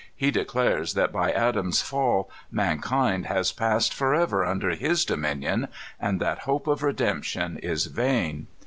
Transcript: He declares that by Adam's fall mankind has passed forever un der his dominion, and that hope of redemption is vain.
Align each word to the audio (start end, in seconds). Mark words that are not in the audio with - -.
He 0.15 0.31
declares 0.31 0.95
that 0.95 1.11
by 1.11 1.31
Adam's 1.31 1.83
fall 1.83 2.27
mankind 2.49 3.27
has 3.27 3.51
passed 3.51 3.93
forever 3.93 4.43
un 4.43 4.57
der 4.57 4.71
his 4.73 5.05
dominion, 5.05 5.67
and 5.99 6.19
that 6.19 6.39
hope 6.49 6.65
of 6.65 6.81
redemption 6.81 7.59
is 7.59 7.85
vain. 7.85 8.47